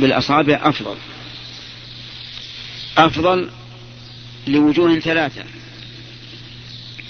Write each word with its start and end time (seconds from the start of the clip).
بالأصابع 0.00 0.60
أفضل. 0.62 0.96
أفضل 2.98 3.50
لوجوه 4.46 4.98
ثلاثة. 4.98 5.44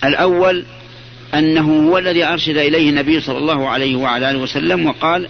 الأول 0.05 0.67
أنه 1.35 1.89
هو 1.89 1.99
الذي 1.99 2.25
أرشد 2.25 2.57
إليه 2.57 2.91
النبي 2.91 3.21
صلى 3.21 3.39
الله 3.39 3.69
عليه 3.69 3.97
وعلى 3.97 4.31
آله 4.31 4.39
وسلم 4.39 4.87
وقال 4.87 5.29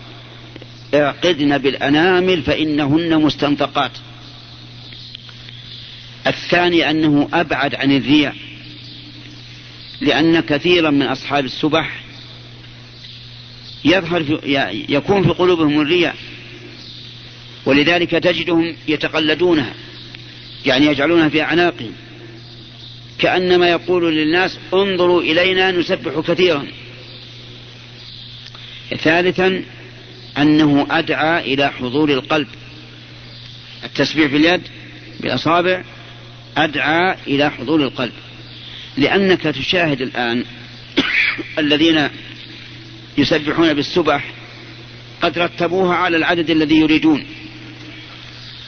اعقدن 0.94 1.58
بالأنامل 1.58 2.42
فإنهن 2.42 3.22
مستنطقات. 3.22 3.92
الثاني 6.26 6.90
أنه 6.90 7.28
أبعد 7.32 7.74
عن 7.74 7.96
الرياء 7.96 8.36
لأن 10.00 10.40
كثيرا 10.40 10.90
من 10.90 11.06
أصحاب 11.06 11.44
السبح 11.44 12.00
يظهر 13.84 14.24
في 14.24 14.38
يكون 14.88 15.22
في 15.22 15.28
قلوبهم 15.28 15.80
الرياء 15.80 16.16
ولذلك 17.66 18.10
تجدهم 18.10 18.76
يتقلدونها 18.88 19.74
يعني 20.66 20.86
يجعلونها 20.86 21.28
في 21.28 21.42
أعناقهم 21.42 21.92
كأنما 23.18 23.68
يقول 23.68 24.16
للناس 24.16 24.58
انظروا 24.74 25.22
إلينا 25.22 25.70
نسبح 25.70 26.20
كثيرا. 26.20 26.66
ثالثا 28.98 29.62
أنه 30.38 30.86
أدعى 30.90 31.54
إلى 31.54 31.72
حضور 31.72 32.10
القلب. 32.10 32.48
التسبيح 33.84 34.32
باليد 34.32 34.62
بالأصابع 35.20 35.84
أدعى 36.56 37.16
إلى 37.26 37.50
حضور 37.50 37.82
القلب. 37.82 38.12
لأنك 38.96 39.42
تشاهد 39.42 40.02
الآن 40.02 40.44
الذين 41.58 42.08
يسبحون 43.18 43.74
بالسبح 43.74 44.24
قد 45.22 45.38
رتبوها 45.38 45.94
على 45.94 46.16
العدد 46.16 46.50
الذي 46.50 46.76
يريدون. 46.76 47.26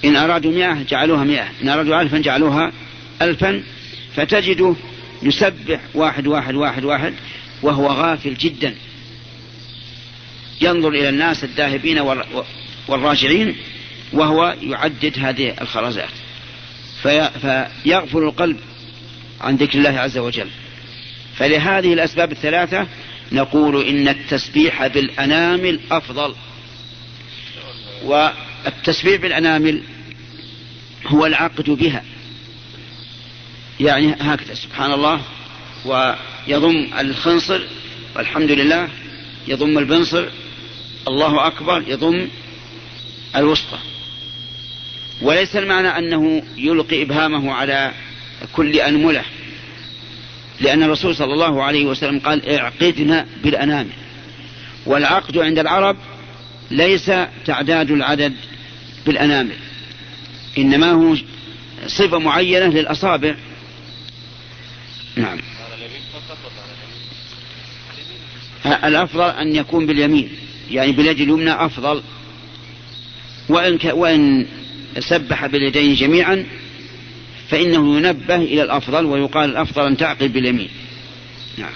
إن 0.05 0.16
أرادوا 0.16 0.52
مئة 0.52 0.83
جعلوها 0.83 1.25
مئة 1.25 1.48
إن 1.62 1.69
أرادوا 1.69 2.01
ألفا 2.02 2.19
جعلوها 2.19 2.73
ألفا 3.23 3.63
فتجده 4.16 4.74
يسبح 5.23 5.80
واحد 5.95 6.27
واحد 6.27 6.55
واحد 6.55 6.85
واحد 6.85 7.15
وهو 7.63 7.87
غافل 7.87 8.35
جدا. 8.35 8.74
ينظر 10.60 10.88
إلى 10.88 11.09
الناس 11.09 11.45
الذاهبين 11.45 11.99
والراجعين 12.88 13.57
وهو 14.13 14.57
يعدد 14.63 15.18
هذه 15.18 15.55
الخرزات. 15.60 16.09
في 17.02 17.30
فيغفل 17.85 18.18
القلب 18.18 18.57
عن 19.40 19.57
ذكر 19.57 19.79
الله 19.79 20.01
عز 20.01 20.18
وجل. 20.18 20.49
فلهذه 21.37 21.93
الأسباب 21.93 22.33
الثلاثة 22.33 22.87
نقول 23.33 23.87
إن 23.87 24.09
التسبيح 24.09 24.87
بالأنامل 24.87 25.80
أفضل 25.90 26.35
والتسبيح 28.64 29.20
بالأنامل 29.20 29.82
هو 31.06 31.26
العقد 31.26 31.70
بها. 31.70 32.04
يعني 33.80 34.16
هكذا 34.20 34.54
سبحان 34.54 34.92
الله 34.92 35.20
ويضم 35.84 36.90
الخنصر 36.98 37.60
والحمد 38.16 38.50
لله 38.50 38.88
يضم 39.48 39.78
البنصر 39.78 40.28
الله 41.09 41.46
أكبر 41.46 41.84
يضم 41.87 42.28
الوسطى. 43.37 43.78
وليس 45.22 45.56
المعنى 45.56 45.88
أنه 45.88 46.43
يلقي 46.56 47.02
إبهامه 47.02 47.52
على 47.52 47.93
كل 48.52 48.80
أنملة 48.80 49.24
لأن 50.60 50.82
الرسول 50.82 51.16
صلى 51.16 51.32
الله 51.32 51.62
عليه 51.62 51.87
وسلم 51.87 52.18
قال 52.18 52.48
اعقدنا 52.48 53.26
بالأنامل. 53.43 53.93
والعقد 54.87 55.38
عند 55.38 55.59
العرب 55.59 55.96
ليس 56.71 57.11
تعداد 57.47 57.91
العدد 57.91 58.35
بالأنامل 59.07 59.57
إنما 60.59 60.91
هو 60.91 61.16
صفة 61.87 62.19
معينة 62.19 62.66
للأصابع. 62.66 63.35
نعم. 65.16 65.39
الأفضل 68.67 69.31
أن 69.31 69.57
يكون 69.57 69.87
باليمين 69.87 70.31
يعني 70.71 70.93
باليد 70.93 71.21
اليمنى 71.21 71.53
أفضل. 71.53 72.03
وإن, 73.49 73.78
ك... 73.78 73.84
وإن 73.84 74.47
سبح 74.99 75.47
باليدين 75.47 75.95
جميعا 75.95 76.47
فإنه 77.49 77.97
ينبه 77.97 78.37
إلى 78.37 78.62
الأفضل 78.62 79.05
ويقال 79.05 79.51
الأفضل 79.51 79.87
أن 79.87 79.97
تعقل 79.97 80.28
باليمين. 80.28 80.69
نعم. 81.59 81.73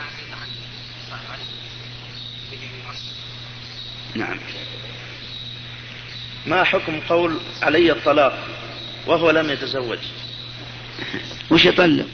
نعم. 4.14 4.38
ما 6.46 6.64
حكم 6.64 7.00
قول 7.00 7.40
علي 7.62 7.92
الطلاق 7.92 8.48
وهو 9.06 9.30
لم 9.30 9.50
يتزوج؟ 9.50 9.98
وش 11.50 11.64
يطلق؟ 11.64 12.06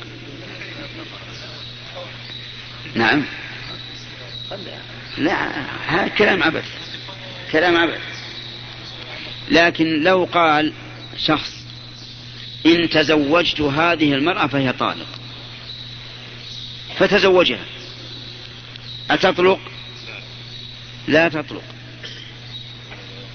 نعم. 2.94 3.24
لا 5.18 5.62
هذا 5.86 6.08
كلام 6.08 6.42
عبث 6.42 6.64
كلام 7.52 7.76
عبث. 7.76 8.00
لكن 9.50 10.02
لو 10.02 10.24
قال 10.24 10.72
شخص 11.16 11.64
إن 12.66 12.88
تزوجت 12.90 13.60
هذه 13.60 14.14
المرأة 14.14 14.46
فهي 14.46 14.72
طالق 14.72 15.06
فتزوجها 16.98 17.64
أتطلق؟ 19.10 19.60
لا 21.08 21.28
تطلق. 21.28 21.62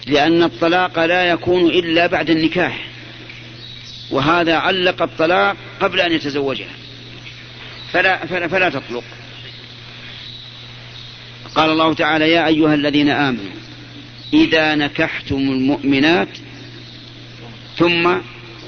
لأن 0.08 0.44
الطلاق 0.44 1.06
لا 1.06 1.24
يكون 1.24 1.70
إلا 1.70 2.08
بعد 2.08 2.30
النكاح. 2.30 2.88
وهذا 4.12 4.56
علق 4.56 5.02
الطلاق 5.02 5.58
قبل 5.80 6.00
أن 6.00 6.12
يتزوجها. 6.12 6.74
فلا, 7.92 8.26
فلا, 8.26 8.48
فلا 8.48 8.70
تطلق. 8.70 9.04
قال 11.56 11.70
الله 11.70 11.94
تعالى 11.94 12.32
يا 12.32 12.48
أيها 12.48 12.74
الذين 12.74 13.10
آمنوا 13.10 13.54
إذا 14.34 14.76
نكحتم 14.76 15.36
المؤمنات 15.36 16.38
ثم 17.78 18.14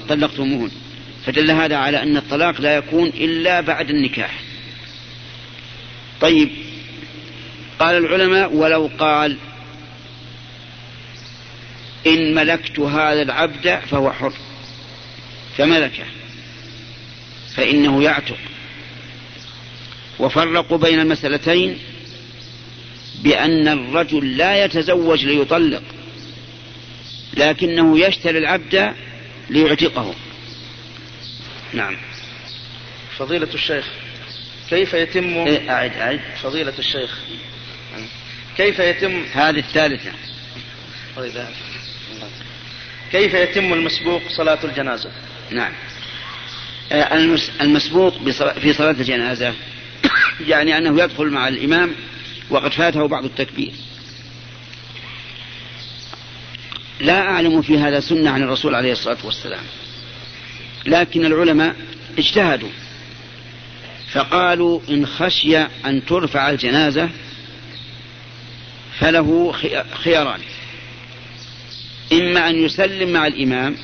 طلقتموهن. 0.08 0.70
فدل 1.26 1.50
هذا 1.50 1.76
على 1.76 2.02
أن 2.02 2.16
الطلاق 2.16 2.60
لا 2.60 2.76
يكون 2.76 3.08
إلا 3.08 3.60
بعد 3.60 3.90
النكاح. 3.90 4.40
طيب 6.20 6.50
قال 7.78 7.96
العلماء 7.96 8.52
ولو 8.52 8.90
قال 8.98 9.36
إن 12.06 12.34
ملكت 12.34 12.78
هذا 12.78 13.22
العبد 13.22 13.80
فهو 13.90 14.12
حر. 14.12 14.32
فملكه. 15.56 16.04
فإنه 17.54 18.02
يعتق. 18.02 18.38
وفرقوا 20.18 20.78
بين 20.78 21.00
المسألتين 21.00 21.78
بأن 23.22 23.68
الرجل 23.68 24.36
لا 24.36 24.64
يتزوج 24.64 25.24
ليطلق 25.24 25.82
لكنه 27.36 27.98
يشتري 27.98 28.38
العبد 28.38 28.94
ليعتقه. 29.50 30.14
نعم. 31.72 31.96
فضيلة 33.18 33.48
الشيخ 33.54 33.86
كيف 34.70 34.94
يتم 34.94 35.34
إيه 35.46 35.70
أعد 35.70 35.96
أعد. 35.96 36.20
فضيلة 36.42 36.72
الشيخ 36.78 37.18
كيف 38.56 38.78
يتم؟ 38.78 39.24
هذه 39.32 39.58
الثالثة. 39.58 40.12
طيب 41.16 41.46
كيف 43.12 43.34
يتم 43.34 43.72
المسبوق 43.72 44.22
صلاة 44.28 44.58
الجنازة؟ 44.64 45.10
نعم. 45.50 45.72
آه، 46.92 47.36
المسبوق 47.60 48.14
في 48.60 48.72
صلاة 48.72 48.90
الجنازة 48.90 49.54
يعني 50.48 50.78
أنه 50.78 51.02
يدخل 51.02 51.26
مع 51.26 51.48
الإمام 51.48 51.94
وقد 52.50 52.72
فاته 52.72 53.08
بعض 53.08 53.24
التكبير. 53.24 53.72
لا 57.00 57.20
أعلم 57.20 57.62
في 57.62 57.78
هذا 57.78 58.00
سنة 58.00 58.30
عن 58.30 58.42
الرسول 58.42 58.74
عليه 58.74 58.92
الصلاة 58.92 59.18
والسلام. 59.24 59.64
لكن 60.86 61.24
العلماء 61.24 61.76
اجتهدوا. 62.18 62.70
فقالوا 64.12 64.80
إن 64.88 65.06
خشي 65.06 65.58
أن 65.58 66.06
ترفع 66.06 66.50
الجنازة 66.50 67.10
فله 68.98 69.54
خياران. 70.04 70.40
إما 72.12 72.50
أن 72.50 72.64
يسلم 72.64 73.12
مع 73.12 73.26
الإمام 73.26 73.76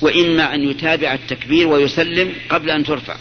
وإما 0.00 0.54
أن 0.54 0.70
يتابع 0.70 1.14
التكبير 1.14 1.68
ويسلم 1.68 2.34
قبل 2.48 2.70
أن 2.70 2.84
ترفع. 2.84 3.16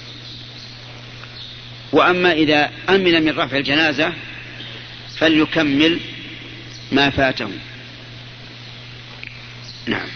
وأما 1.92 2.32
إذا 2.34 2.72
أمن 2.90 3.24
من 3.24 3.40
رفع 3.40 3.58
الجنازة 3.58 4.14
فليكمل 5.18 6.00
ما 6.92 7.10
فاته. 7.10 7.50
نعم. 9.88 10.08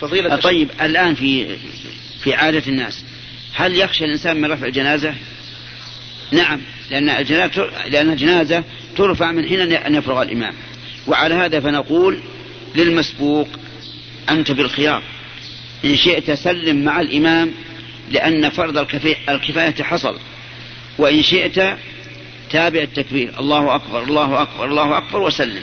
فضيلة 0.00 0.36
طيب 0.36 0.68
الآن 0.80 1.14
في 1.14 1.56
في 2.20 2.34
عادة 2.34 2.62
الناس 2.68 3.04
هل 3.54 3.78
يخشى 3.78 4.04
الإنسان 4.04 4.40
من 4.40 4.52
رفع 4.52 4.66
الجنازة؟ 4.66 5.14
نعم 6.32 6.60
لأن 6.90 7.08
الجنازة 7.08 7.70
لأن 7.88 8.10
الجنازة 8.10 8.64
ترفع 8.96 9.32
من 9.32 9.48
حين 9.48 9.72
أن 9.72 9.94
يفرغ 9.94 10.22
الإمام. 10.22 10.54
وعلى 11.06 11.34
هذا 11.34 11.60
فنقول 11.60 12.18
للمسبوق 12.74 13.48
أنت 14.28 14.50
بالخيار. 14.50 15.02
إن 15.84 15.96
شئت 15.96 16.30
سلم 16.30 16.84
مع 16.84 17.00
الإمام 17.00 17.52
لأن 18.10 18.50
فرض 18.50 18.78
الكفاية 19.28 19.82
حصل. 19.82 20.18
وإن 20.98 21.22
شئت 21.22 21.78
تابع 22.50 22.80
التكبير. 22.80 23.40
الله 23.40 23.74
أكبر 23.74 24.02
الله 24.02 24.42
أكبر 24.42 24.64
الله 24.64 24.98
أكبر 24.98 25.20
وسلم. 25.20 25.62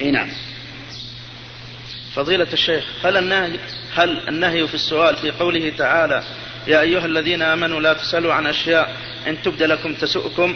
إي 0.00 0.10
نعم. 0.10 0.28
فضيلة 2.14 2.46
الشيخ 2.52 2.84
هل 3.04 3.16
النهي 3.16 3.58
هل 3.94 4.28
النهي 4.28 4.68
في 4.68 4.74
السؤال 4.74 5.16
في 5.16 5.30
قوله 5.30 5.72
تعالى 5.78 6.24
يا 6.66 6.80
أيها 6.80 7.06
الذين 7.06 7.42
آمنوا 7.42 7.80
لا 7.80 7.92
تسألوا 7.92 8.34
عن 8.34 8.46
أشياء 8.46 8.96
إن 9.26 9.42
تبد 9.42 9.62
لكم 9.62 9.94
تسؤكم 9.94 10.54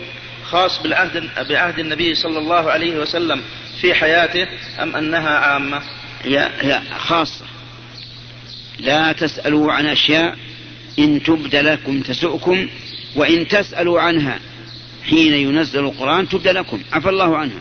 خاص 0.50 0.82
بالعهد 0.82 1.30
بعهد 1.48 1.78
النبي 1.78 2.14
صلى 2.14 2.38
الله 2.38 2.70
عليه 2.70 2.96
وسلم 2.96 3.40
في 3.80 3.94
حياته 3.94 4.46
أم 4.82 4.96
أنها 4.96 5.38
عامة؟ 5.38 5.82
هي 6.24 6.50
هي 6.60 6.82
خاصة 6.98 7.44
لا 8.78 9.12
تسألوا 9.12 9.72
عن 9.72 9.86
أشياء 9.86 10.36
إن 10.98 11.22
تبد 11.22 11.56
لكم 11.56 12.00
تسؤكم 12.00 12.68
وإن 13.16 13.48
تسألوا 13.48 14.00
عنها 14.00 14.38
حين 15.04 15.34
ينزل 15.34 15.80
القرآن 15.80 16.28
تبد 16.28 16.48
لكم 16.48 16.80
عفى 16.92 17.08
الله 17.08 17.36
عنها 17.36 17.60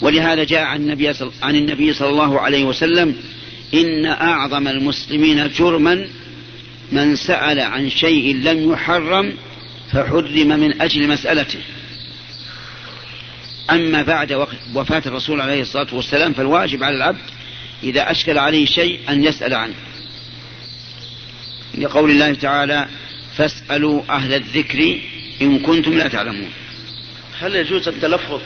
ولهذا 0.00 0.44
جاء 0.44 0.62
عن 0.62 0.80
النبي. 0.80 1.08
عن 1.42 1.56
النبي 1.56 1.92
صلى 1.92 2.08
الله 2.08 2.40
عليه 2.40 2.64
وسلم 2.64 3.16
إن 3.74 4.06
أعظم 4.06 4.68
المسلمين 4.68 5.50
جرما 5.58 6.08
من 6.92 7.16
سأل 7.16 7.60
عن 7.60 7.90
شيء 7.90 8.36
لم 8.36 8.72
يحرم 8.72 9.32
فحرم 9.92 10.48
من 10.48 10.82
أجل 10.82 11.08
مسألته. 11.08 11.60
أما 13.70 14.02
بعد 14.02 14.46
وفاة 14.74 15.02
الرسول 15.06 15.40
عليه 15.40 15.62
الصلاة 15.62 15.86
والسلام 15.92 16.32
فالواجب 16.32 16.82
على 16.82 16.96
العبد 16.96 17.30
إذا 17.82 18.10
أشكل 18.10 18.38
عليه 18.38 18.66
شيء 18.66 19.00
أن 19.08 19.24
يسأل 19.24 19.54
عنه. 19.54 19.74
لقول 21.78 22.10
الله 22.10 22.34
تعالى 22.34 22.88
فاسألوا 23.36 24.02
أهل 24.10 24.34
الذكر 24.34 25.00
إن 25.42 25.58
كنتم 25.58 25.98
لا 25.98 26.08
تعلمون. 26.08 26.50
هل 27.40 27.56
يجوز 27.56 27.88
التلفظ؟ 27.88 28.40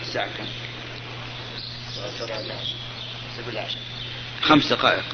خمس 4.42 4.66
دقائق. 4.66 5.04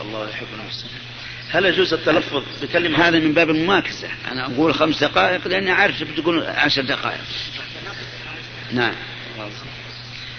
الله 0.00 0.28
يحب 0.30 0.46
المسلمين. 0.60 1.09
هل 1.52 1.64
يجوز 1.64 1.92
التلفظ 1.92 2.42
بكلمة 2.62 3.08
هذا 3.08 3.18
من 3.18 3.32
باب 3.32 3.50
المماكسة. 3.50 4.08
أنا 4.32 4.46
أقول 4.46 4.74
خمس 4.74 5.04
دقائق 5.04 5.48
لأني 5.48 5.72
أعرف 5.72 6.02
بتقول 6.02 6.46
عشر 6.46 6.82
دقائق. 6.82 7.20
نعم. 8.72 8.94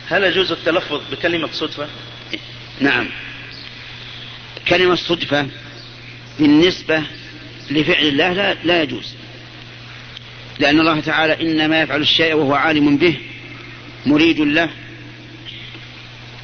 هل 0.09 0.23
يجوز 0.23 0.51
التلفظ 0.51 1.01
بكلمة 1.11 1.49
صدفة؟ 1.53 1.87
نعم. 2.79 3.07
كلمة 4.67 4.95
صدفة 4.95 5.47
بالنسبة 6.39 7.03
لفعل 7.71 8.07
الله 8.07 8.33
لا, 8.33 8.53
لا 8.53 8.83
يجوز. 8.83 9.15
لأن 10.59 10.79
الله 10.79 10.99
تعالى 10.99 11.41
إنما 11.41 11.81
يفعل 11.81 12.01
الشيء 12.01 12.33
وهو 12.33 12.53
عالم 12.53 12.97
به 12.97 13.17
مريد 14.05 14.39
له. 14.39 14.69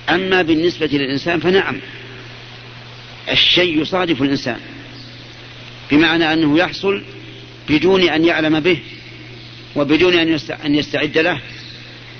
أما 0.09 0.41
بالنسبة 0.41 0.85
للإنسان 0.85 1.39
فنعم. 1.39 1.79
الشيء 3.29 3.81
يصادف 3.81 4.21
الإنسان. 4.21 4.59
بمعنى 5.91 6.33
أنه 6.33 6.59
يحصل 6.59 7.03
بدون 7.69 8.09
أن 8.09 8.25
يعلم 8.25 8.59
به 8.59 8.79
وبدون 9.75 10.13
أن 10.65 10.75
يستعد 10.75 11.17
له. 11.17 11.41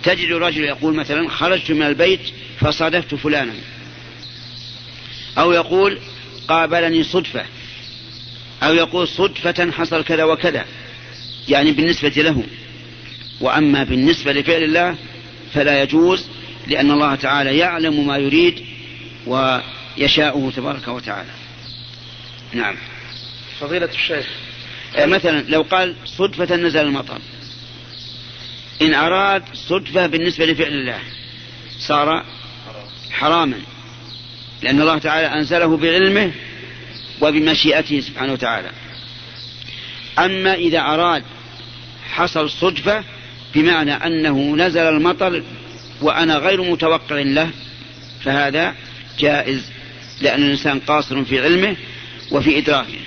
تجد 0.03 0.31
الرجل 0.31 0.63
يقول 0.63 0.95
مثلا 0.95 1.29
خرجت 1.29 1.71
من 1.71 1.81
البيت 1.81 2.19
فصادفت 2.59 3.15
فلانا. 3.15 3.53
أو 5.37 5.51
يقول 5.51 5.99
قابلني 6.47 7.03
صدفة. 7.03 7.45
أو 8.63 8.73
يقول 8.73 9.07
صدفة 9.07 9.71
حصل 9.71 10.03
كذا 10.03 10.23
وكذا. 10.23 10.65
يعني 11.49 11.71
بالنسبة 11.71 12.09
له. 12.09 12.43
وأما 13.41 13.83
بالنسبة 13.83 14.33
لفعل 14.33 14.63
الله 14.63 14.95
فلا 15.53 15.83
يجوز 15.83 16.25
لأن 16.67 16.91
الله 16.91 17.15
تعالى 17.15 17.57
يعلم 17.57 18.07
ما 18.07 18.17
يريد 18.17 18.65
ويشاءه 19.97 20.51
تبارك 20.55 20.87
وتعالى. 20.87 21.29
نعم. 22.53 22.75
فضيلة 23.59 23.89
الشيخ. 23.93 24.25
آه، 24.95 25.05
مثلا 25.05 25.41
لو 25.41 25.61
قال 25.61 25.95
صدفة 26.05 26.55
نزل 26.55 26.79
المطر. 26.79 27.19
إن 28.81 28.93
أراد 28.93 29.43
صدفة 29.53 30.07
بالنسبة 30.07 30.45
لفعل 30.45 30.73
الله. 30.73 30.99
صار 31.79 32.25
حراما. 33.11 33.59
لأن 34.61 34.81
الله 34.81 34.97
تعالى 34.97 35.27
أنزله 35.27 35.77
بعلمه 35.77 36.31
وبمشيئته 37.21 37.99
سبحانه 37.99 38.33
وتعالى. 38.33 38.71
أما 40.19 40.53
إذا 40.53 40.79
أراد 40.79 41.23
حصل 42.09 42.49
صدفة 42.49 43.03
بمعنى 43.55 43.93
أنه 43.93 44.55
نزل 44.55 44.81
المطر 44.81 45.43
وأنا 46.01 46.37
غير 46.37 46.61
متوقع 46.61 47.21
له 47.21 47.49
فهذا 48.23 48.75
جائز. 49.19 49.76
لأن 50.21 50.43
الإنسان 50.43 50.79
قاصر 50.79 51.23
في 51.23 51.41
علمه 51.41 51.75
وفي 52.31 52.57
إدراكه. 52.57 52.99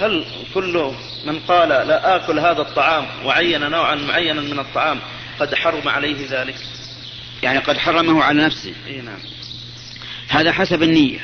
هل 0.00 0.24
كل 0.54 0.92
من 1.26 1.38
قال 1.38 1.68
لا 1.68 2.16
آكل 2.16 2.38
هذا 2.38 2.60
الطعام 2.62 3.06
وعين 3.24 3.70
نوعا 3.70 3.94
معينا 3.94 4.40
من 4.40 4.58
الطعام 4.58 4.98
قد 5.40 5.54
حرم 5.54 5.88
عليه 5.88 6.16
ذلك؟ 6.30 6.56
يعني 7.42 7.58
قد 7.58 7.78
حرمه 7.78 8.22
على 8.22 8.44
نفسه. 8.44 8.72
إيه 8.86 9.00
نعم. 9.00 9.18
هذا 10.28 10.52
حسب 10.52 10.82
النية. 10.82 11.18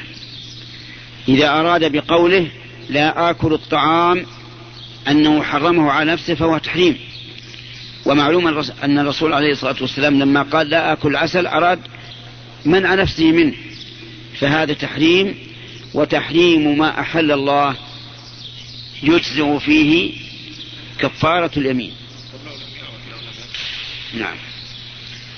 إذا 1.29 1.49
أراد 1.49 1.93
بقوله 1.93 2.51
لا 2.91 3.31
آكل 3.31 3.53
الطعام 3.53 4.27
أنه 5.09 5.43
حرمه 5.43 5.91
على 5.91 6.13
نفسه 6.13 6.35
فهو 6.35 6.59
تحريم. 6.59 6.99
ومعلوم 8.05 8.65
أن 8.83 8.99
الرسول 8.99 9.33
عليه 9.33 9.53
الصلاة 9.53 9.77
والسلام 9.81 10.19
لما 10.19 10.43
قال 10.43 10.71
لا 10.71 10.93
آكل 10.93 11.17
عسل 11.17 11.47
أراد 11.47 11.81
منع 12.65 12.95
نفسه 12.95 13.33
منه. 13.33 13.55
فهذا 14.43 14.75
تحريم 14.75 15.35
وتحريم 15.95 16.79
ما 16.79 17.01
أحل 17.01 17.33
الله 17.33 17.77
يجزئ 19.03 19.59
فيه 19.59 20.13
كفارة 20.99 21.51
اليمين. 21.57 21.93
نعم. 24.15 24.37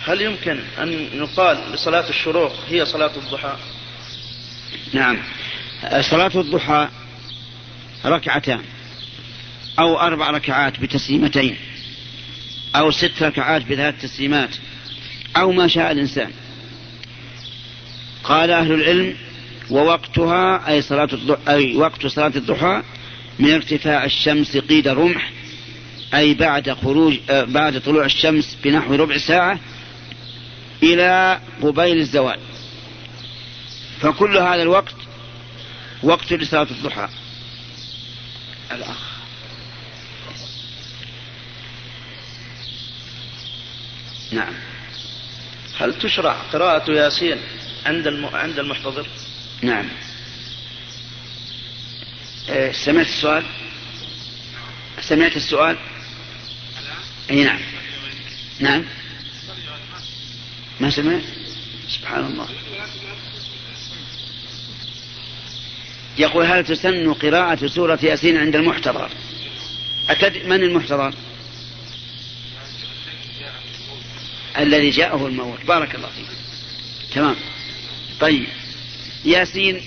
هل 0.05 0.21
يمكن 0.21 0.61
أن 0.79 1.09
يقال 1.13 1.73
لصلاة 1.73 2.09
الشروق 2.09 2.53
هي 2.69 2.87
صلاة 2.87 3.11
الضحى؟ 3.17 3.57
نعم. 4.93 5.17
صلاة 6.01 6.33
الضحى 6.35 6.89
ركعتان 8.05 8.63
أو 9.79 10.01
أربع 10.01 10.31
ركعات 10.31 10.81
بتسليمتين 10.81 11.57
أو 12.77 12.91
ست 12.91 13.23
ركعات 13.23 13.63
بثلاث 13.63 14.03
تسليمات 14.03 14.57
أو 15.37 15.53
ما 15.53 15.69
شاء 15.69 15.93
الإنسان. 15.93 16.33
قال 18.25 18.51
أهل 18.51 18.73
العلم 18.73 19.17
ووقتها 19.71 20.69
أي 20.69 20.83
صلاة 20.83 21.09
الضحى 21.13 21.39
أي 21.49 21.77
وقت 21.77 22.07
صلاة 22.07 22.33
الضحى 22.37 22.83
من 23.39 23.51
ارتفاع 23.55 24.05
الشمس 24.05 24.57
قيد 24.57 24.89
رمح 24.89 25.33
أي 26.15 26.35
بعد 26.35 26.71
خروج 26.71 27.19
آه، 27.31 27.45
بعد 27.45 27.81
طلوع 27.81 28.05
الشمس 28.05 28.57
بنحو 28.65 28.95
ربع 28.95 29.19
ساعة 29.19 29.59
إلى 30.83 31.41
قبيل 31.63 31.99
الزوال. 31.99 32.39
فكل 34.01 34.37
هذا 34.37 34.63
الوقت 34.63 34.95
وقت 36.03 36.33
لصلاة 36.33 36.67
الضحى. 36.71 37.09
الأخ. 38.73 39.15
نعم. 44.33 44.55
هل 45.79 45.99
تشرع 45.99 46.33
قراءة 46.53 46.91
ياسين؟ 46.91 47.39
عند 47.85 48.09
عند 48.33 48.59
المحتضر؟ 48.59 49.07
نعم 49.63 49.89
إيه، 52.49 52.73
سمعت 52.73 53.07
السؤال؟ 53.07 53.45
سمعت 55.01 55.37
السؤال؟ 55.37 55.77
أي 57.31 57.45
نعم 57.45 57.61
نعم 58.61 58.85
ما 60.81 60.91
سمعت؟ 60.91 61.23
سبحان 61.89 62.25
الله 62.25 62.49
يقول 66.19 66.47
هل 66.47 66.65
تسن 66.65 67.13
قراءة 67.13 67.67
سورة 67.67 67.99
ياسين 68.03 68.37
عند 68.37 68.57
المحتضر؟ 68.57 69.11
أتد 70.11 70.47
من 70.47 70.63
المحتضر؟ 70.63 71.15
الذي 74.59 74.91
جاءه 74.91 75.27
الموت 75.27 75.65
بارك 75.65 75.95
الله 75.95 76.09
فيك 76.09 76.27
تمام 77.15 77.37
طيب. 78.21 78.47
ياسين 79.25 79.81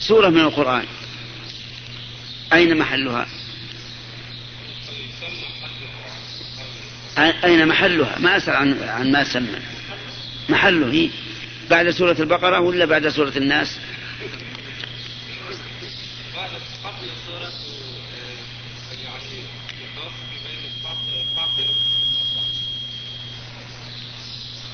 سورة 0.00 0.28
من 0.28 0.40
القرآن. 0.40 0.84
أين 2.52 2.76
محلها؟ 2.78 3.26
أين 7.18 7.68
محلها؟ 7.68 8.18
ما 8.18 8.36
أسأل 8.36 8.56
عن, 8.56 8.82
عن 8.82 9.12
ما 9.12 9.24
سمى. 9.24 9.58
محله 10.48 10.92
هي. 10.92 11.08
بعد 11.70 11.90
سورة 11.90 12.16
البقرة 12.20 12.60
ولا 12.60 12.84
بعد 12.84 13.08
سورة 13.08 13.32
الناس؟ 13.36 13.78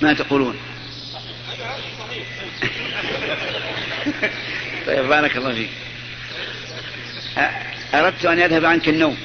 ما 0.03 0.13
تقولون. 0.13 0.74
طيب 4.87 5.09
بارك 5.09 5.37
الله 5.37 5.53
فيك. 5.53 5.71
أردت 7.95 8.25
أن 8.25 8.39
يذهب 8.39 8.65
عنك 8.65 8.89
النوم. 8.89 9.17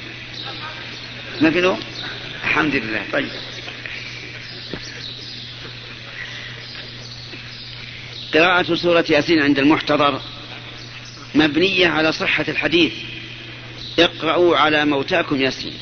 ما 1.40 1.50
في 1.50 1.60
نوم؟ 1.60 1.80
الحمد 2.44 2.74
لله. 2.74 3.02
طيب. 3.12 3.28
قراءة 8.34 8.74
سورة 8.74 9.04
ياسين 9.08 9.42
عند 9.42 9.58
المحتضر 9.58 10.20
مبنية 11.34 11.88
على 11.88 12.12
صحة 12.12 12.44
الحديث. 12.48 12.92
اقرأوا 13.98 14.56
على 14.56 14.84
موتاكم 14.84 15.40
ياسين. 15.40 15.74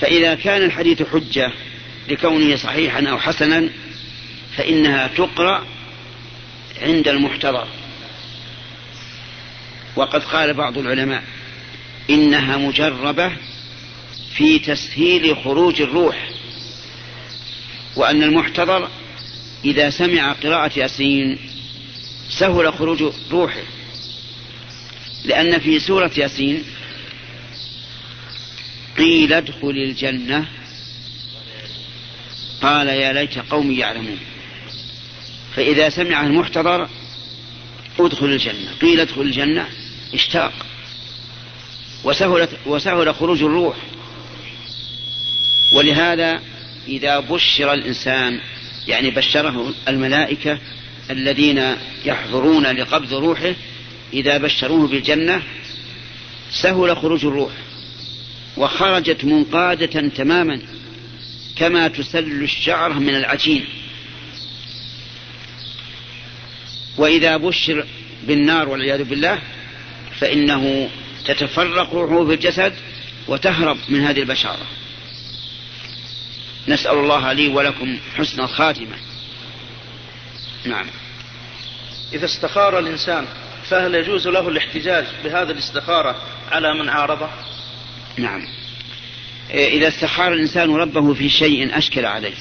فإذا 0.00 0.34
كان 0.34 0.62
الحديث 0.62 1.02
حجة 1.02 1.52
لكونه 2.08 2.56
صحيحا 2.56 3.06
أو 3.06 3.18
حسنا 3.18 3.68
فإنها 4.58 5.06
تقرأ 5.06 5.66
عند 6.82 7.08
المحتضر. 7.08 7.68
وقد 9.96 10.22
قال 10.24 10.54
بعض 10.54 10.78
العلماء 10.78 11.24
إنها 12.10 12.56
مجربة 12.56 13.32
في 14.34 14.58
تسهيل 14.58 15.36
خروج 15.36 15.82
الروح 15.82 16.30
وأن 17.96 18.22
المحتضر 18.22 18.88
إذا 19.64 19.90
سمع 19.90 20.32
قراءة 20.32 20.78
ياسين 20.78 21.38
سهل 22.30 22.72
خروج 22.72 23.12
روحه 23.30 23.62
لأن 25.24 25.58
في 25.58 25.78
سورة 25.78 26.10
ياسين 26.16 26.64
قيل 28.98 29.32
ادخل 29.32 29.70
الجنة. 29.70 30.48
قال 32.62 32.86
يا 32.86 33.12
ليت 33.12 33.38
قومي 33.38 33.76
يعلمون. 33.76 34.18
فإذا 35.58 35.88
سمع 35.88 36.26
المحتضر 36.26 36.88
ادخل 38.00 38.26
الجنة 38.26 38.72
قيل 38.80 39.00
ادخل 39.00 39.20
الجنة 39.20 39.68
اشتاق. 40.14 40.52
وسهلت 42.04 42.50
وسهل 42.66 43.14
خروج 43.14 43.42
الروح. 43.42 43.76
ولهذا 45.72 46.40
إذا 46.88 47.20
بشر 47.20 47.72
الإنسان 47.72 48.40
يعني 48.88 49.10
بشره 49.10 49.74
الملائكة 49.88 50.58
الذين 51.10 51.76
يحضرون 52.04 52.66
لقبض 52.66 53.14
روحه 53.14 53.54
إذا 54.12 54.38
بشروه 54.38 54.88
بالجنة 54.88 55.42
سهل 56.50 56.96
خروج 56.96 57.24
الروح. 57.26 57.52
وخرجت 58.56 59.24
منقادة 59.24 60.08
تماما 60.08 60.60
كما 61.56 61.88
تسل 61.88 62.42
الشعر 62.42 62.92
من 62.92 63.14
العجين. 63.14 63.64
وإذا 66.98 67.36
بشر 67.36 67.86
بالنار 68.26 68.68
والعياذ 68.68 69.04
بالله 69.04 69.38
فإنه 70.20 70.90
تتفرق 71.24 71.94
روحه 71.94 72.26
في 72.26 72.34
الجسد 72.34 72.74
وتهرب 73.28 73.78
من 73.88 74.00
هذه 74.00 74.20
البشارة. 74.20 74.66
نسأل 76.68 76.98
الله 76.98 77.32
لي 77.32 77.48
ولكم 77.48 77.98
حسن 78.16 78.40
الخاتمة. 78.40 78.96
نعم. 80.64 80.86
إذا 82.12 82.24
استخار 82.24 82.78
الإنسان 82.78 83.26
فهل 83.64 83.94
يجوز 83.94 84.28
له 84.28 84.48
الاحتجاج 84.48 85.04
بهذه 85.24 85.50
الاستخارة 85.50 86.22
على 86.50 86.74
من 86.74 86.88
عارضه؟ 86.88 87.28
نعم. 88.16 88.46
إذا 89.50 89.88
استخار 89.88 90.32
الإنسان 90.32 90.74
ربه 90.74 91.14
في 91.14 91.28
شيء 91.28 91.78
أشكل 91.78 92.04
عليه. 92.04 92.34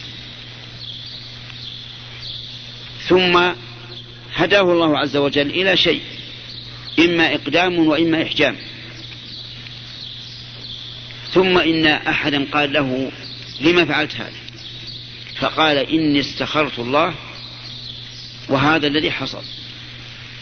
ثم 3.08 3.54
هداه 4.38 4.62
الله 4.62 4.98
عز 4.98 5.18
وجل 5.18 5.50
إلى 5.50 5.78
شيء 5.78 6.02
إما 7.00 7.36
إقدام 7.36 7.80
وإما 7.80 8.24
إحجام. 8.24 8.56
ثم 11.32 11.58
إن 11.58 11.88
أحدا 11.88 12.48
قال 12.52 12.74
له 12.74 13.12
لما 13.62 13.86
فعلت 13.86 14.16
هذا؟ 14.16 14.32
فقال 15.40 15.78
إني 15.78 16.20
استخرت 16.20 16.80
الله 16.80 17.14
وهذا 18.50 18.88
الذي 18.88 19.12
حصل. 19.12 19.44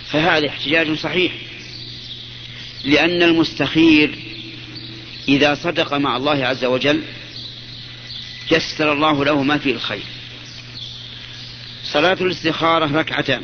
فهذا 0.05 0.47
احتجاج 0.47 0.93
صحيح 0.93 1.31
لأن 2.85 3.23
المستخير 3.23 4.15
إذا 5.27 5.55
صدق 5.55 5.93
مع 5.93 6.17
الله 6.17 6.45
عز 6.45 6.65
وجل 6.65 7.01
يسر 8.51 8.93
الله 8.93 9.25
له 9.25 9.43
ما 9.43 9.57
فيه 9.57 9.71
الخير. 9.71 10.03
صلاة 11.83 12.17
الاستخارة 12.21 12.97
ركعتان. 12.97 13.43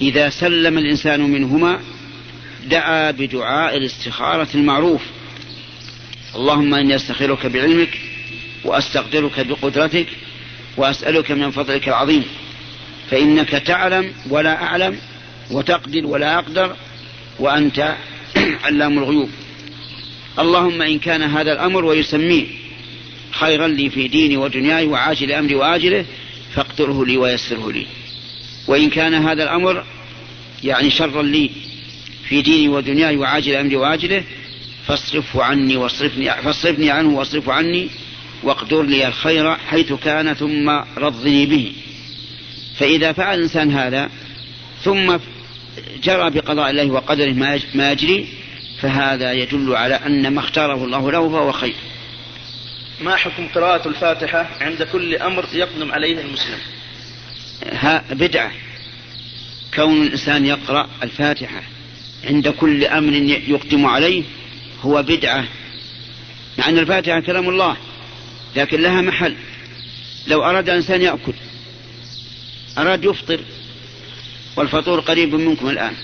إذا 0.00 0.30
سلم 0.30 0.78
الإنسان 0.78 1.20
منهما 1.20 1.80
دعا 2.70 3.10
بدعاء 3.10 3.76
الاستخارة 3.76 4.48
المعروف. 4.54 5.02
اللهم 6.34 6.74
إني 6.74 6.96
أستخيرك 6.96 7.46
بعلمك 7.46 7.98
وأستقدرك 8.64 9.46
بقدرتك 9.46 10.06
وأسألك 10.76 11.30
من 11.30 11.50
فضلك 11.50 11.88
العظيم. 11.88 12.24
فإنك 13.10 13.50
تعلم 13.50 14.12
ولا 14.30 14.62
أعلم 14.62 14.98
وتقدر 15.50 16.06
ولا 16.06 16.38
أقدر 16.38 16.76
وأنت 17.38 17.94
علام 18.64 18.98
الغيوب. 18.98 19.30
اللهم 20.38 20.82
إن 20.82 20.98
كان 20.98 21.22
هذا 21.22 21.52
الأمر 21.52 21.84
ويسميه 21.84 22.46
خيرا 23.30 23.68
لي 23.68 23.90
في 23.90 24.08
ديني 24.08 24.36
ودنياي 24.36 24.86
وعاجل 24.86 25.32
أمري 25.32 25.54
وآجله 25.54 26.04
فاقدره 26.54 27.04
لي 27.04 27.16
ويسره 27.16 27.72
لي. 27.72 27.86
وإن 28.68 28.90
كان 28.90 29.14
هذا 29.14 29.42
الأمر 29.42 29.84
يعني 30.64 30.90
شرا 30.90 31.22
لي 31.22 31.50
في 32.28 32.42
ديني 32.42 32.68
ودنياي 32.68 33.16
وعاجل 33.16 33.54
أمري 33.54 33.76
وآجله 33.76 34.24
فاصرفه 34.86 35.42
عني 35.42 35.76
واصرفني 35.76 36.30
فاصرفني 36.30 36.90
عنه 36.90 37.08
واصرفه 37.08 37.52
عني 37.52 37.88
واقدر 38.42 38.82
لي 38.82 39.08
الخير 39.08 39.54
حيث 39.54 39.92
كان 39.92 40.34
ثم 40.34 40.70
رضني 40.96 41.46
به. 41.46 41.72
فإذا 42.76 43.12
فعل 43.12 43.38
الإنسان 43.38 43.72
هذا 43.72 44.10
ثم 44.82 45.16
جرى 46.02 46.30
بقضاء 46.30 46.70
الله 46.70 46.90
وقدره 46.90 47.32
ما 47.74 47.92
يجري 47.92 48.28
فهذا 48.80 49.32
يدل 49.32 49.76
على 49.76 49.94
أن 49.94 50.34
ما 50.34 50.40
اختاره 50.40 50.84
الله 50.84 51.12
له 51.12 51.28
فهو 51.28 51.52
خير. 51.52 51.74
ما 53.00 53.16
حكم 53.16 53.48
قراءة 53.54 53.88
الفاتحة 53.88 54.48
عند 54.60 54.82
كل 54.82 55.14
أمر 55.14 55.44
يقدم 55.52 55.92
عليه 55.92 56.20
المسلم؟ 56.20 56.58
ها 57.72 58.04
بدعة. 58.10 58.52
كون 59.74 60.02
الإنسان 60.02 60.46
يقرأ 60.46 60.88
الفاتحة 61.02 61.62
عند 62.24 62.48
كل 62.48 62.84
أمر 62.84 63.12
يقدم 63.48 63.86
عليه 63.86 64.22
هو 64.82 65.02
بدعة. 65.02 65.44
مع 66.58 66.68
أن 66.68 66.78
الفاتحة 66.78 67.20
كلام 67.20 67.48
الله 67.48 67.76
لكن 68.56 68.80
لها 68.80 69.00
محل. 69.00 69.34
لو 70.26 70.44
أراد 70.44 70.68
الإنسان 70.68 71.02
يأكل 71.02 71.32
أراد 72.78 73.04
يفطر 73.04 73.40
والفطور 74.56 75.00
قريب 75.00 75.34
منكم 75.34 75.68
الآن. 75.68 75.94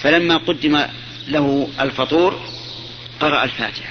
فلما 0.00 0.36
قدم 0.36 0.84
له 1.28 1.68
الفطور 1.80 2.40
قرأ 3.20 3.44
الفاتحة. 3.44 3.90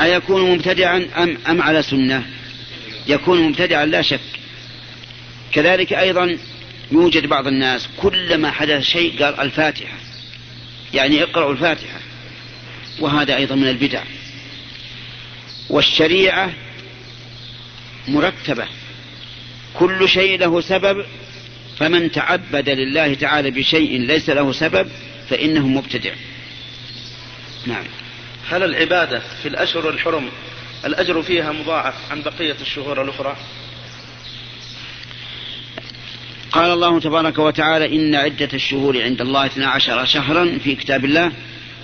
أيكون 0.00 0.50
مبتدعا 0.50 1.08
أم, 1.16 1.38
أم 1.48 1.62
على 1.62 1.82
سنة؟ 1.82 2.26
يكون 3.08 3.42
مبتدعا 3.42 3.86
لا 3.86 4.02
شك. 4.02 4.20
كذلك 5.52 5.92
أيضا 5.92 6.38
يوجد 6.92 7.26
بعض 7.26 7.46
الناس 7.46 7.88
كلما 7.96 8.50
حدث 8.50 8.82
شيء 8.82 9.24
قال 9.24 9.40
الفاتحة. 9.40 9.96
يعني 10.94 11.22
اقرأوا 11.22 11.52
الفاتحة. 11.52 12.00
وهذا 13.00 13.36
أيضا 13.36 13.54
من 13.54 13.68
البدع. 13.68 14.02
والشريعة 15.70 16.52
مرتبة. 18.08 18.66
كل 19.74 20.08
شيء 20.08 20.38
له 20.38 20.60
سبب 20.60 21.04
فمن 21.78 22.12
تعبد 22.12 22.68
لله 22.68 23.14
تعالى 23.14 23.50
بشيء 23.50 24.00
ليس 24.00 24.30
له 24.30 24.52
سبب 24.52 24.88
فإنه 25.30 25.66
مبتدع. 25.66 26.12
نعم. 27.66 27.84
هل 28.48 28.62
العبادة 28.62 29.22
في 29.42 29.48
الأشهر 29.48 29.88
الحرم 29.90 30.28
الأجر 30.84 31.22
فيها 31.22 31.52
مضاعف 31.52 31.94
عن 32.10 32.22
بقية 32.22 32.56
الشهور 32.60 33.02
الأخرى. 33.02 33.36
قال 36.52 36.70
الله 36.70 37.00
تبارك 37.00 37.38
وتعالى 37.38 37.96
إن 37.96 38.14
عدة 38.14 38.48
الشهور 38.54 39.02
عند 39.02 39.20
الله 39.20 39.46
اثنا 39.46 39.66
عشر 39.66 40.04
شهرا 40.04 40.58
في 40.64 40.74
كتاب 40.74 41.04
الله 41.04 41.32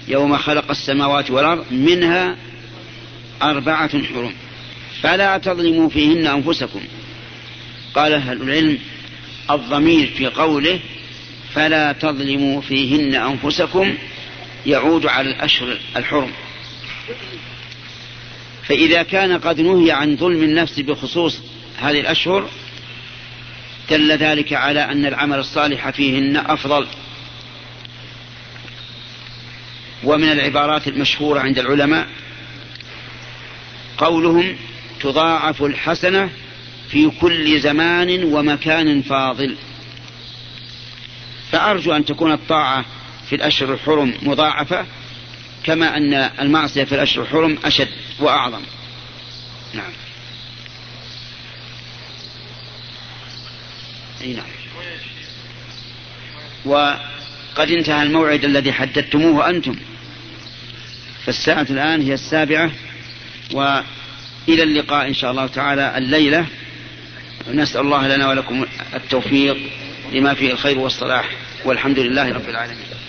يوم 0.08 0.36
خلق 0.36 0.70
السماوات 0.70 1.30
والأرض 1.30 1.72
منها 1.72 2.36
أربعة 3.42 4.04
حرم. 4.04 4.34
فلا 5.02 5.38
تظلموا 5.38 5.88
فيهن 5.88 6.26
أنفسكم. 6.26 6.80
قال 7.94 8.12
أهل 8.12 8.42
العلم 8.42 8.78
الضمير 9.50 10.06
في 10.06 10.26
قوله 10.26 10.80
فلا 11.54 11.92
تظلموا 11.92 12.60
فيهن 12.60 13.14
أنفسكم 13.14 13.94
يعود 14.66 15.06
على 15.06 15.30
الأشهر 15.30 15.78
الحرم. 15.96 16.32
فإذا 18.62 19.02
كان 19.02 19.38
قد 19.38 19.60
نهي 19.60 19.90
عن 19.90 20.16
ظلم 20.16 20.42
النفس 20.42 20.80
بخصوص 20.80 21.40
هذه 21.78 22.00
الأشهر 22.00 22.48
دل 23.90 24.12
ذلك 24.12 24.52
على 24.52 24.80
أن 24.84 25.06
العمل 25.06 25.38
الصالح 25.38 25.90
فيهن 25.90 26.36
أفضل. 26.36 26.86
ومن 30.04 30.32
العبارات 30.32 30.88
المشهورة 30.88 31.40
عند 31.40 31.58
العلماء 31.58 32.06
قولهم 33.98 34.56
تضاعف 35.00 35.62
الحسنة 35.62 36.30
في 36.88 37.10
كل 37.20 37.60
زمان 37.60 38.24
ومكان 38.24 39.02
فاضل. 39.02 39.56
فأرجو 41.50 41.92
أن 41.92 42.04
تكون 42.04 42.32
الطاعة 42.32 42.84
في 43.28 43.34
الأشهر 43.34 43.74
الحرم 43.74 44.14
مضاعفة 44.22 44.86
كما 45.64 45.96
أن 45.96 46.14
المعصية 46.14 46.84
في 46.84 46.94
الأشهر 46.94 47.22
الحرم 47.22 47.58
أشد. 47.64 47.88
وأعظم. 48.18 48.62
نعم. 49.74 49.92
أي 54.22 54.32
نعم. 54.32 54.44
وقد 56.64 57.70
انتهى 57.70 58.02
الموعد 58.02 58.44
الذي 58.44 58.72
حددتموه 58.72 59.48
أنتم. 59.50 59.76
فالساعة 61.24 61.66
الآن 61.70 62.02
هي 62.02 62.14
السابعة 62.14 62.70
وإلى 63.52 64.62
اللقاء 64.62 65.08
إن 65.08 65.14
شاء 65.14 65.30
الله 65.30 65.46
تعالى 65.46 65.98
الليلة. 65.98 66.46
نسأل 67.50 67.80
الله 67.80 68.16
لنا 68.16 68.28
ولكم 68.28 68.66
التوفيق 68.94 69.56
لما 70.12 70.34
فيه 70.34 70.52
الخير 70.52 70.78
والصلاح. 70.78 71.30
والحمد 71.64 71.98
لله 71.98 72.32
رب 72.32 72.48
العالمين. 72.48 73.01